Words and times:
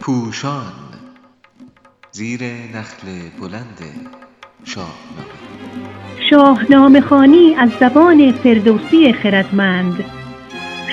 پوشان 0.00 0.72
زیر 2.12 2.40
نخل 2.74 3.06
بلند 3.40 3.78
شاهنامه 4.64 5.42
شاهنامه 6.30 7.00
خانی 7.00 7.54
از 7.54 7.70
زبان 7.80 8.32
فردوسی 8.32 9.12
خردمند. 9.12 10.04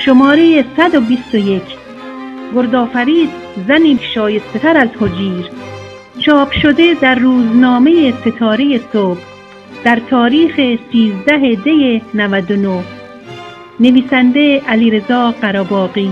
شماره 0.05 0.65
121 0.77 1.61
گردآفرید 2.55 3.29
زنی 3.67 3.99
شایسته 4.13 4.59
تر 4.59 4.77
از 4.77 4.89
حجیر. 4.99 5.49
چاپ 6.19 6.51
شده 6.51 6.93
در 6.93 7.15
روزنامه 7.15 8.13
ستاره 8.21 8.81
صبح. 8.93 9.19
در 9.83 10.01
تاریخ 10.09 10.55
13 10.91 11.55
دی 11.55 12.01
99 12.13 12.98
نویسنده 13.81 14.61
علیرضا 14.67 15.31
قراباقی 15.31 16.09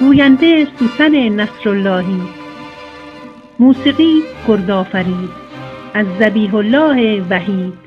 گوینده 0.00 0.64
سوسن 0.64 1.28
نصراللهی 1.28 2.20
موسیقی 3.60 4.14
گردآفرید 4.48 5.30
از 5.94 6.06
زبیح 6.06 6.54
الله 6.54 7.22
وحید. 7.30 7.78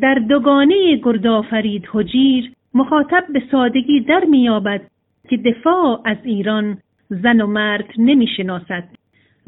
در 0.00 0.14
دوگانه 0.14 0.96
گردآفرید 0.96 1.88
حجیر 1.92 2.52
مخاطب 2.74 3.24
به 3.32 3.42
سادگی 3.50 4.00
در 4.00 4.24
میابد 4.24 4.80
که 5.28 5.36
دفاع 5.36 6.02
از 6.04 6.16
ایران 6.24 6.78
زن 7.08 7.40
و 7.40 7.46
مرد 7.46 7.88
نمی‌شناسد. 7.98 8.97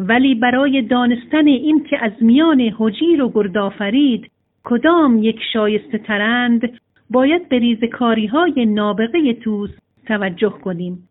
ولی 0.09 0.34
برای 0.34 0.82
دانستن 0.82 1.46
این 1.46 1.84
که 1.90 2.04
از 2.04 2.12
میان 2.20 2.60
حجیر 2.60 3.22
و 3.22 3.32
گردآفرید 3.34 4.30
کدام 4.64 5.23
یک 5.23 5.40
شایسته 5.52 5.98
ترند 5.98 6.80
باید 7.10 7.48
به 7.48 7.59
ریزکاری 7.59 8.26
های 8.26 8.66
نابغه 8.66 9.32
توس 9.32 9.71
توجه 10.06 10.51
کنیم. 10.65 11.09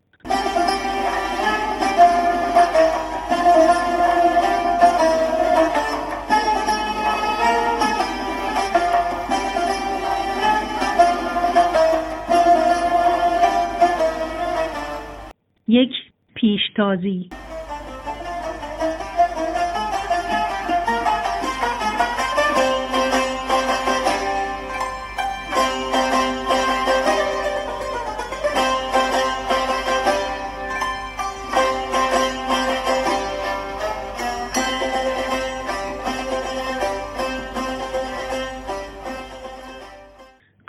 یک 15.68 15.92
پیشتازی 16.36 17.30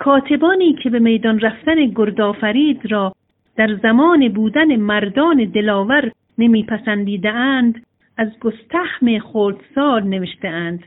کاتبانی 0.00 0.72
که 0.82 0.90
به 0.90 0.98
میدان 0.98 1.40
رفتن 1.40 1.86
گردآفرید 1.86 2.92
را 2.92 3.12
در 3.56 3.76
زمان 3.82 4.28
بودن 4.28 4.76
مردان 4.76 5.44
دلاور 5.44 6.12
نمیپسندیدهاند 6.38 7.86
از 8.16 8.28
گستحم 8.40 9.18
خردسال 9.18 10.02
نوشتهاند 10.02 10.84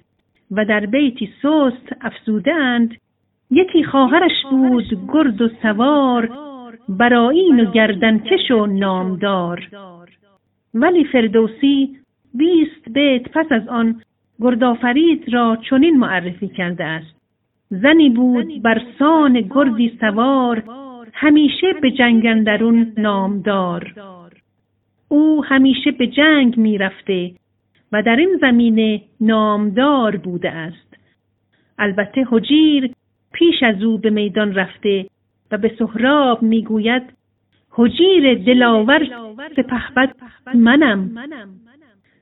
و 0.52 0.66
در 0.66 0.86
بیتی 0.86 1.30
سست 1.42 1.97
افزودهاند 2.02 2.95
یکی 3.52 3.83
خواهرش 3.83 4.45
بود 4.52 5.09
گرد 5.14 5.42
و 5.42 5.50
سوار 5.61 6.30
برایین 6.89 7.59
و 7.59 7.72
گردنکش 7.72 8.52
و 8.52 8.66
نامدار. 8.66 9.70
ولی 10.73 11.04
فردوسی 11.04 11.98
بیست 12.33 12.89
بیت 12.89 13.30
پس 13.32 13.45
از 13.49 13.67
آن 13.67 14.02
گردآفرید 14.42 15.33
را 15.33 15.58
چنین 15.70 15.98
معرفی 15.98 16.48
کرده 16.48 16.83
است. 16.83 17.23
زنی 17.70 18.10
بود 18.10 18.62
بر 18.62 18.82
سان 19.00 19.42
گردی 19.42 19.98
سوار 20.00 20.64
همیشه 21.14 21.74
به 21.82 21.92
جنگ 21.92 22.26
اندرون 22.26 22.94
نامدار. 22.98 23.94
او 25.10 25.46
همیشه 25.46 25.92
به 25.92 26.08
جنگ 26.08 26.58
می‌رفته 26.58 27.32
و 27.92 28.02
در 28.02 28.16
این 28.16 28.38
زمینه 28.42 29.02
نامدار 29.22 30.16
بوده 30.16 30.52
است. 30.52 30.98
البته 31.78 32.28
حجیر 32.30 32.92
پیش 33.34 33.64
از 33.64 33.84
او 33.84 33.98
به 33.98 34.10
میدان 34.10 34.54
رفته 34.54 35.06
و 35.52 35.58
به 35.58 35.72
سهراب 35.80 36.42
می‌گوید 36.42 37.04
حجیر 37.72 38.34
دلاور 38.34 39.08
سپهبد 39.56 40.16
منم. 40.56 41.12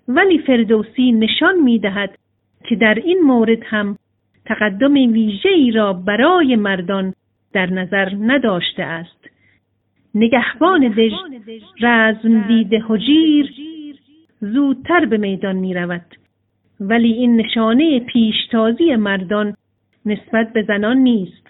ولی 0.07 0.39
فردوسی 0.39 1.11
نشان 1.11 1.59
می‌دهد 1.59 2.17
که 2.63 2.75
در 2.75 2.95
این 2.95 3.21
مورد 3.21 3.63
هم 3.63 3.97
تقدم 4.45 4.93
ویژه‌ای 4.93 5.71
را 5.71 5.93
برای 5.93 6.55
مردان 6.55 7.13
در 7.53 7.69
نظر 7.73 8.09
نداشته 8.19 8.83
است. 8.83 9.29
نگهبان 10.15 10.87
دژ 10.87 11.13
رزم 11.81 12.47
دیده 12.47 12.83
حجیر 12.87 13.53
زودتر 14.41 15.05
به 15.05 15.17
میدان 15.17 15.55
می 15.55 15.73
رود 15.73 16.05
ولی 16.79 17.13
این 17.13 17.35
نشانه 17.35 17.99
پیشتازی 17.99 18.95
مردان 18.95 19.55
نسبت 20.05 20.53
به 20.53 20.63
زنان 20.63 20.97
نیست. 20.97 21.47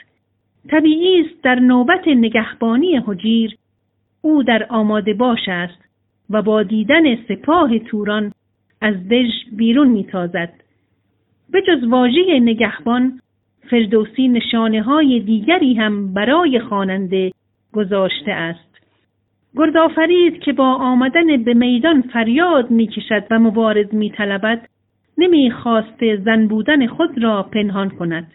طبیعی 0.70 1.22
است 1.22 1.44
در 1.44 1.56
نوبت 1.56 2.08
نگهبانی 2.08 2.96
حجیر 2.96 3.56
او 4.22 4.44
در 4.44 4.66
آماده 4.70 5.14
باش 5.14 5.50
است 5.50 5.82
و 6.30 6.42
با 6.42 6.64
دیدن 6.64 7.16
سپاه 7.16 7.80
توران 7.80 8.32
از 8.82 9.08
دژ 9.10 9.30
بیرون 9.52 9.88
میتازد. 9.88 10.54
به 11.52 11.62
جز 11.62 11.84
واژه 11.84 12.40
نگهبان 12.40 13.20
فردوسی 13.70 14.28
نشانه 14.28 14.82
های 14.82 15.20
دیگری 15.20 15.74
هم 15.74 16.14
برای 16.14 16.60
خواننده 16.60 17.32
گذاشته 17.74 18.32
است 18.32 18.72
گردآفرید 19.56 20.40
که 20.40 20.54
با 20.54 20.74
آمدن 20.74 21.44
به 21.44 21.54
میدان 21.54 22.02
فریاد 22.02 22.72
می‌کشد 22.72 23.24
و 23.32 23.40
مبارز 23.40 23.96
میطلبد 23.96 24.68
نمی‌خواسته 25.18 26.18
زن 26.26 26.48
بودن 26.48 26.88
خود 26.88 27.24
را 27.24 27.44
پنهان 27.44 27.90
کند 27.90 28.32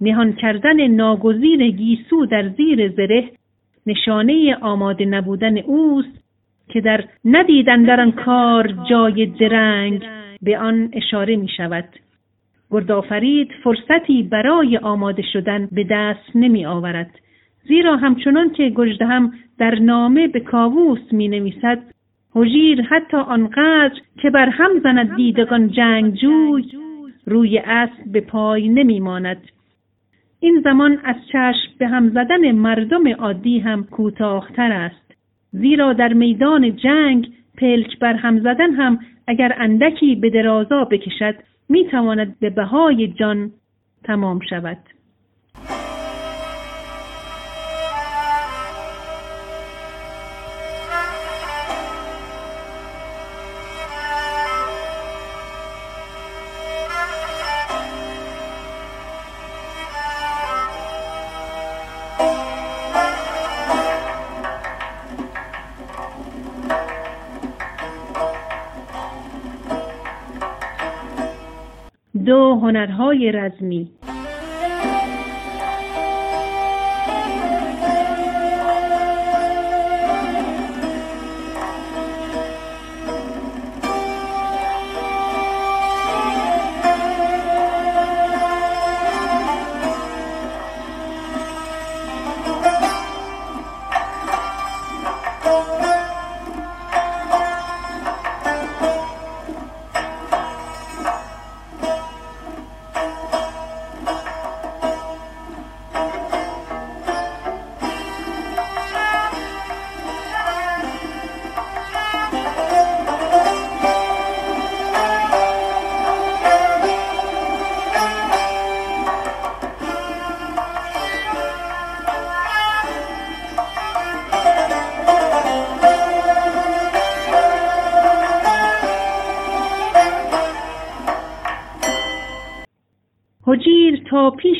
نهان 0.00 0.32
کردن 0.32 0.86
ناگزیر 0.86 1.70
گیسو 1.70 2.26
در 2.26 2.48
زیر 2.48 2.88
زره 2.88 3.30
نشانه 3.86 4.56
آماده 4.60 5.04
نبودن 5.04 5.58
اوست 5.58 6.24
که 6.68 6.80
در 6.80 7.04
ندیدن 7.24 7.82
در 7.82 8.10
کار 8.10 8.74
جای 8.90 9.26
درنگ 9.26 10.04
به 10.42 10.58
آن 10.58 10.88
اشاره 10.92 11.36
می 11.36 11.48
شود. 11.48 11.84
گردآفرید 12.70 13.50
فرصتی 13.64 14.22
برای 14.22 14.76
آماده 14.76 15.22
شدن 15.32 15.68
به 15.72 15.86
دست 15.90 16.30
نمی 16.34 16.66
آورد. 16.66 17.10
زیرا 17.68 17.96
همچنان 17.96 18.52
که 18.52 18.70
گجده 18.70 19.06
هم 19.06 19.32
در 19.58 19.74
نامه 19.74 20.28
به 20.28 20.40
کاووس 20.40 21.12
می 21.12 21.28
نویسد 21.28 21.78
حجیر 22.34 22.82
حتی 22.82 23.16
آنقدر 23.16 24.00
که 24.22 24.30
بر 24.30 24.48
هم 24.48 24.70
زند 24.82 25.16
دیدگان 25.16 25.68
جنگجوی 25.68 26.64
روی 27.26 27.58
اسب 27.58 28.12
به 28.12 28.20
پای 28.20 28.68
نمی 28.68 29.00
ماند. 29.00 29.42
این 30.40 30.60
زمان 30.64 30.98
از 31.04 31.16
چشم 31.32 31.72
به 31.78 31.88
هم 31.88 32.08
زدن 32.08 32.50
مردم 32.52 33.08
عادی 33.08 33.58
هم 33.58 33.84
کوتاهتر 33.84 34.72
است. 34.72 35.14
زیرا 35.52 35.92
در 35.92 36.12
میدان 36.12 36.76
جنگ 36.76 37.28
پلک 37.58 37.98
بر 37.98 38.14
هم 38.14 38.40
زدن 38.40 38.70
هم 38.70 38.98
اگر 39.26 39.54
اندکی 39.58 40.14
به 40.14 40.30
درازا 40.30 40.84
بکشد 40.84 41.34
می 41.70 41.88
تواند 41.90 42.38
به 42.38 42.50
بهای 42.50 43.08
جان 43.08 43.52
تمام 44.04 44.40
شود. 44.50 44.78
هنرهای 72.60 73.32
رزمی. 73.32 73.90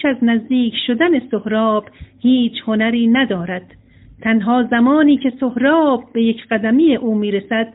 بیش 0.01 0.05
از 0.05 0.25
نزدیک 0.25 0.75
شدن 0.87 1.29
سهراب 1.31 1.85
هیچ 2.21 2.53
هنری 2.67 3.07
ندارد. 3.07 3.75
تنها 4.23 4.63
زمانی 4.63 5.17
که 5.17 5.33
سهراب 5.41 6.05
به 6.13 6.23
یک 6.23 6.47
قدمی 6.51 6.97
او 6.97 7.15
می‌رسد 7.15 7.73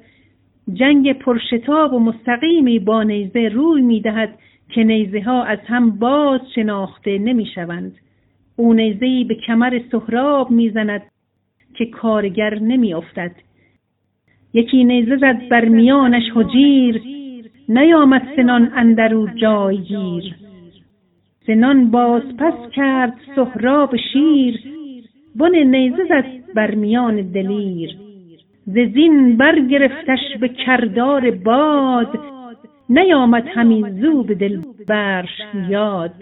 جنگ 0.74 1.13
پرشتاب 1.13 1.94
و 1.94 2.00
مستقیمی 2.00 2.80
با 2.80 3.04
نیزه 3.04 3.50
روی 3.54 3.81
می‌دهد 3.81 4.30
که 4.69 4.83
نیزه 4.83 5.22
ها 5.22 5.44
از 5.44 5.60
هم 5.68 5.89
باز 5.89 6.42
شناخته 6.56 7.18
نمی‌شوند. 7.18 7.95
او 8.56 8.74
نیزهای 8.74 9.24
به 9.24 9.36
کمر 9.36 9.81
سهراب 9.92 10.51
می‌زند 10.51 11.01
که 11.74 11.86
کارگر 11.86 12.60
نمیافتد. 12.60 13.31
یکی 14.54 14.83
نیزه 14.83 15.18
زد 15.18 15.50
بر 15.50 15.66
میانش 15.66 16.24
حجیر 16.36 17.01
نیامد 17.69 18.27
سنان 18.36 18.72
اندرو 18.75 19.27
جایگیر. 19.27 20.36
سنان 21.47 21.92
باز 21.92 22.24
پس 22.38 22.69
کرد 22.71 23.13
سهراب 23.36 23.95
شیر 24.13 24.59
بن 25.36 25.56
نیزه 25.56 26.06
زد 26.09 26.53
بر 26.56 26.75
میان 26.75 27.15
دلیر. 27.21 27.97
ز 28.65 28.74
زین 28.94 29.38
برگرفتش 29.38 30.38
به 30.39 30.50
کردار 30.50 31.31
باد 31.31 32.19
نیامد 32.89 33.47
همین 33.47 34.01
زو 34.01 34.24
به 34.24 34.36
دل 34.36 34.62
برش 34.88 35.42
یاد. 35.69 36.13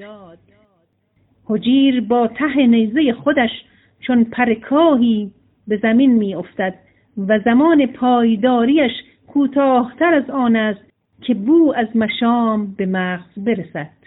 حجیر 1.45 2.01
با 2.01 2.27
ته 2.27 2.67
نیزه 2.67 3.13
خودش 3.13 3.51
چون 3.99 4.23
پرکاهی 4.23 5.31
به 5.67 5.77
زمین 5.77 6.11
می 6.11 6.35
افتد 6.35 6.75
و 7.27 7.39
زمان 7.39 7.85
پایداریش 7.85 8.91
کوتاهتر 9.27 10.13
از 10.13 10.29
آن 10.29 10.55
است 10.55 10.93
که 11.21 11.33
بو 11.33 11.73
از 11.75 11.87
مشام 11.95 12.75
به 12.77 12.85
مغز 12.85 13.33
برسد. 13.37 14.02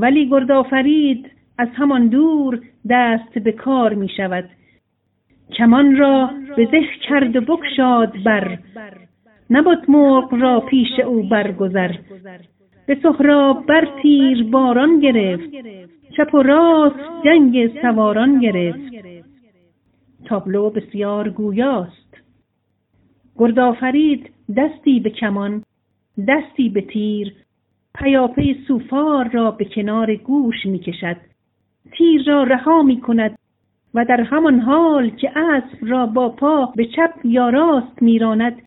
ولی 0.00 0.28
گردآفرید 0.28 1.30
از 1.58 1.68
همان 1.74 2.08
دور 2.08 2.60
دست 2.90 3.38
به 3.38 3.52
کار 3.52 3.94
می 3.94 4.08
شود. 4.08 4.48
کمان 5.58 5.96
را 5.96 6.30
به 6.56 6.68
زه 6.70 6.82
کرد 7.08 7.36
و 7.36 7.40
بکشاد 7.40 8.22
بر. 8.24 8.58
نبود 9.50 9.90
مرغ 9.90 10.34
را 10.34 10.60
پیش 10.60 11.00
او 11.00 11.22
برگذر. 11.22 11.92
به 12.86 12.98
سهراب 13.02 13.66
بر 13.66 13.88
تیر 14.02 14.44
باران 14.44 15.00
گرفت. 15.00 15.50
چپ 16.16 16.34
و 16.34 16.42
راست 16.42 16.98
جنگ 17.24 17.80
سواران 17.82 18.40
گرفت. 18.40 18.92
تابلو 20.24 20.70
بسیار 20.70 21.28
گویاست. 21.28 22.16
گردآفرید 23.38 24.30
دستی 24.56 25.00
به 25.00 25.10
کمان 25.10 25.62
دستی 26.28 26.68
به 26.68 26.80
تیر 26.80 27.34
پیاپی 27.98 28.64
سوفار 28.68 29.28
را 29.28 29.50
به 29.50 29.64
کنار 29.64 30.14
گوش 30.14 30.66
می 30.66 30.78
کشد 30.78 31.16
تیر 31.92 32.24
را 32.26 32.42
رها 32.42 32.82
می 32.82 33.00
کند 33.00 33.38
و 33.94 34.04
در 34.04 34.20
همان 34.20 34.60
حال 34.60 35.10
که 35.10 35.38
اسب 35.38 35.78
را 35.80 36.06
با 36.06 36.28
پا 36.28 36.66
به 36.76 36.84
چپ 36.84 37.10
یا 37.24 37.48
راست 37.50 38.02
میراند 38.02 38.62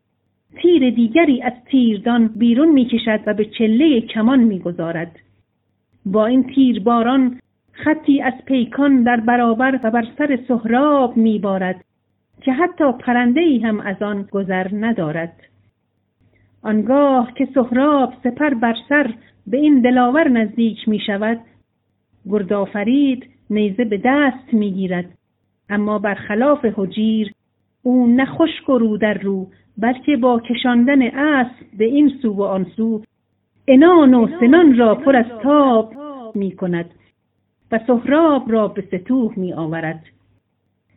تیر 0.62 0.90
دیگری 0.90 1.42
از 1.42 1.54
تیردان 1.66 2.28
بیرون 2.28 2.70
می‌کشد 2.70 3.20
و 3.28 3.34
به 3.34 3.46
چله 3.46 4.02
کمان 4.02 4.40
می‌گذارد. 4.40 5.20
با 6.06 6.26
این 6.26 6.44
تیر 6.44 6.80
باران 6.80 7.40
خطی 7.72 8.22
از 8.22 8.34
پیکان 8.46 9.04
در 9.04 9.20
برابر 9.20 9.80
و 9.84 9.92
بر 9.92 10.08
سر 10.18 10.40
سهراب 10.48 11.18
میبارد 11.18 11.84
که 12.42 12.54
حتی 12.54 12.92
پرنده 12.92 13.42
ای 13.42 13.60
هم 13.60 13.80
از 13.80 14.02
آن 14.02 14.28
گذر 14.32 14.68
ندارد. 14.74 15.34
آنگاه 16.64 17.34
که 17.34 17.48
سهراب 17.54 18.14
سپر 18.24 18.54
بر 18.54 18.76
سر 18.90 19.14
به 19.48 19.58
این 19.58 19.82
دلاور 19.82 20.30
نزدیک 20.30 20.90
می 20.90 21.00
شود 21.00 21.40
گردآفرید 22.30 23.30
نیزه 23.50 23.86
به 23.86 24.02
دست 24.06 24.54
می 24.54 24.72
گیرد. 24.72 25.06
اما 25.70 26.00
برخلاف 26.00 26.66
حجیر 26.76 27.34
او 27.84 28.08
نه 28.08 28.26
خشک 28.26 28.70
و 28.70 28.78
رو 28.78 28.98
در 28.98 29.14
رو 29.14 29.48
بلکه 29.78 30.18
با 30.18 30.40
کشاندن 30.40 31.02
اسب 31.02 31.78
به 31.78 31.86
این 31.86 32.12
سو 32.22 32.34
و 32.34 32.42
آن 32.42 32.66
سو 32.76 33.02
انان 33.68 34.14
و 34.14 34.28
سنان 34.40 34.78
را 34.78 34.96
پر 34.96 35.16
از 35.16 35.26
تاب 35.44 35.94
می 36.36 36.52
کند 36.52 36.90
و 37.72 37.80
سهراب 37.88 38.52
را 38.52 38.68
به 38.68 38.82
ستوه 38.82 39.34
می 39.38 39.54
آورد. 39.54 40.04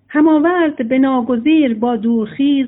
هماورد 0.08 0.88
به 0.88 0.98
ناگزیر 0.98 1.74
با 1.74 1.96
دورخیز 1.96 2.66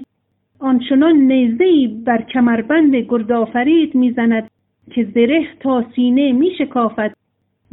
آنچنان 0.64 1.16
نیزهای 1.16 1.86
بر 2.06 2.22
کمربند 2.22 2.96
گردآفرید 2.96 3.94
می‌زند 3.94 4.50
که 4.90 5.04
زره 5.14 5.46
تا 5.60 5.84
سینه 5.96 6.32
می 6.32 6.50
شکافد 6.58 7.12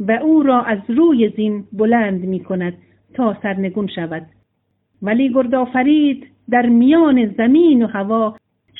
و 0.00 0.12
او 0.12 0.42
را 0.42 0.62
از 0.62 0.78
روی 0.88 1.28
زین 1.36 1.64
بلند 1.72 2.24
می 2.24 2.40
کند 2.40 2.74
تا 3.14 3.36
سرنگون 3.42 3.86
شود. 3.86 4.26
ولی 5.02 5.32
گردآفرید 5.32 6.26
در 6.50 6.66
میان 6.66 7.26
زمین 7.26 7.82
و 7.82 7.86
هوا 7.86 8.36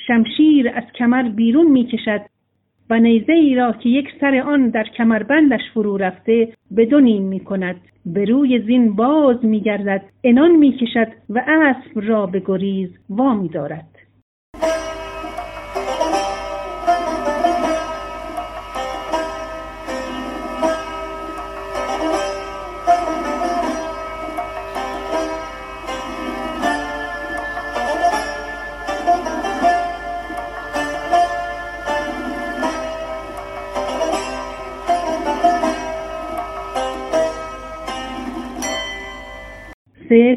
شمشیر 0.07 0.69
از 0.69 0.85
کمر 0.99 1.23
بیرون 1.23 1.71
می 1.71 1.85
کشد 1.85 2.21
و 2.91 3.01
نیزه 3.01 3.33
ای 3.33 3.55
را 3.55 3.73
که 3.73 3.89
یک 3.89 4.09
سر 4.21 4.37
آن 4.37 4.69
در 4.69 4.85
کمربندش 4.85 5.71
فرو 5.75 5.97
رفته 5.97 6.49
به 6.71 6.87
دو 6.87 7.01
نیم 7.01 7.23
می 7.23 7.41
کند 7.41 7.77
به 8.07 8.25
روی 8.25 8.61
زین 8.67 8.97
باز 8.97 9.45
می 9.45 9.61
گردد 9.61 10.03
انان 10.25 10.57
می 10.57 10.73
کشد 10.73 11.09
و 11.31 11.43
اسب 11.47 11.93
را 11.95 12.27
به 12.27 12.43
گریز 12.47 12.91
وامی 13.11 13.49
دارد 13.49 13.92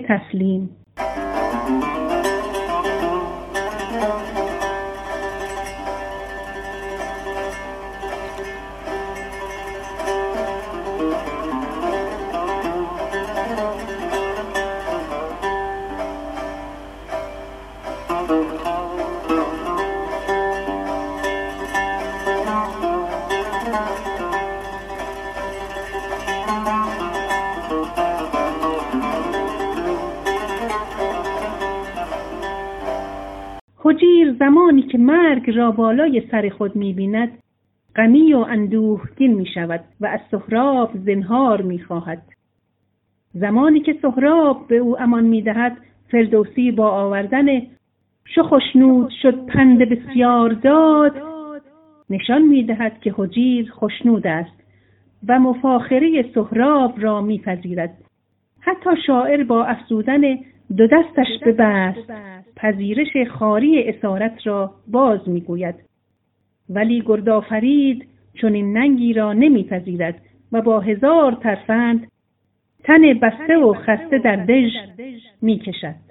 تسلیم. 0.08 0.70
حجیر 33.86 34.36
زمانی 34.40 34.82
که 34.82 34.98
مرگ 34.98 35.50
را 35.50 35.72
بالای 35.72 36.24
سر 36.32 36.50
خود 36.50 36.76
می‌بیند 36.76 37.30
غمی 37.96 38.34
و 38.34 38.38
اندوهگین 38.38 39.34
می 39.34 39.46
شود 39.46 39.84
و 40.02 40.06
از 40.06 40.20
سهراب 40.32 40.92
زنهار 41.06 41.62
می 41.62 41.80
خواهد. 41.80 42.22
زمانی 43.34 43.80
که 43.80 43.96
سهراب 44.02 44.68
به 44.68 44.78
او 44.78 45.02
امان 45.02 45.24
می 45.24 45.42
دهد 45.42 45.78
فردوسی 46.12 46.72
با 46.72 46.90
آوردن 46.90 47.46
شو 48.26 48.44
خشنود 48.44 49.10
شد 49.22 49.46
پند 49.46 49.78
بسیار 49.78 50.50
داد 50.50 51.22
نشان 52.10 52.42
می 52.42 52.64
دهد 52.64 53.02
که 53.02 53.14
حجیر 53.18 53.72
خشنود 53.72 54.28
است 54.28 54.64
و 55.28 55.40
مفاخره 55.40 56.26
سهراب 56.34 56.94
را 56.98 57.22
میپذیرد 57.22 57.98
حتی 58.60 58.90
شاعر 59.08 59.44
با 59.44 59.66
افزودن 59.66 60.22
دو 60.78 60.88
دستش 60.88 61.28
ببست. 61.46 62.12
پذیرش 62.56 63.18
خاری 63.30 63.90
اسارت 63.90 64.48
را 64.48 64.72
باز 64.88 65.30
می‌گوید. 65.30 65.76
ولی 66.70 67.04
گردآفرید 67.06 68.08
چون 68.34 68.54
این 68.54 68.78
ننگی 68.78 69.14
را 69.14 69.34
نمیپذیرد 69.34 70.22
و 70.52 70.62
با 70.62 70.80
هزار 70.80 71.34
ترفند 71.34 72.08
تن 72.84 73.14
بسته 73.14 73.58
و 73.58 73.74
خسته 73.74 74.18
در 74.18 74.36
دژ 74.36 74.74
می‌کشد. 75.42 76.05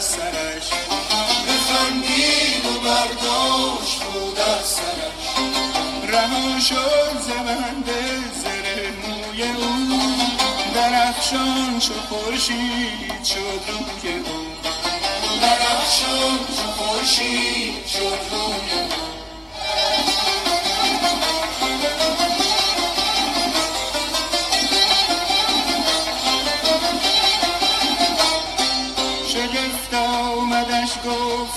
از 0.00 0.06
سرش. 0.06 0.70
بخندید 1.48 2.66
و 2.66 2.80
برداشت 2.80 4.02
بود 4.02 4.38
از 4.38 4.66
سرش. 4.66 5.44
رها 6.08 6.60
شد 6.60 7.20
زبنده 7.20 8.02
زره 8.42 8.92
موی 9.02 9.42
او. 9.42 10.00
درخشان 10.74 11.78
چو 11.78 11.94
خورشید 12.08 13.24
شد 13.24 13.60
روی 13.68 14.12
او. 14.12 14.46
درخشان 15.42 16.38
چو 16.56 16.82
خورشید 16.82 17.86
شد 17.86 18.20
روی 18.30 18.80
او. 18.80 19.19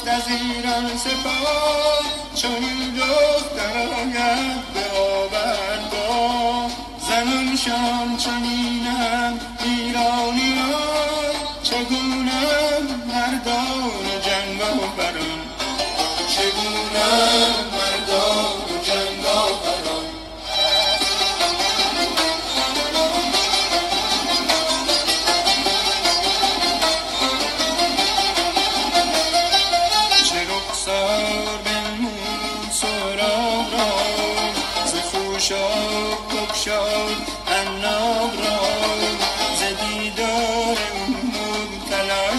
گفت 0.04 0.12
از 0.12 0.28
ایران 0.28 0.98
سپاه 0.98 2.04
چون 2.36 2.62
دختر 2.98 3.78
آید 3.78 4.74
به 4.74 5.00
آورگاه 5.00 6.72
زنانشان 7.10 8.18
چنینم 8.18 9.40
ایرانیان 9.64 11.34
چگونه 11.64 12.42
مردان 13.08 14.06
جنگ 14.26 14.60
بران 14.98 15.40
چگونه 16.28 17.73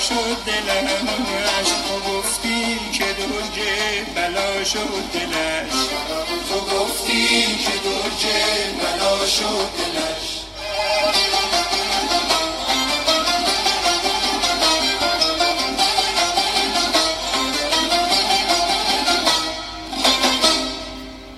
شد 0.08 0.44
دلش 0.46 1.70
تو 1.88 2.11
گفتی 2.11 2.78
که 2.92 3.04
درجه 3.04 4.04
بلا 4.14 4.64
شد 4.64 5.04
دلش. 5.12 5.73
تو 6.49 6.61
گفتی 6.76 7.26
که 7.56 7.70
درجه 7.70 8.73
بلا 8.80 9.26
شد 9.26 9.68
دلش. 9.78 10.33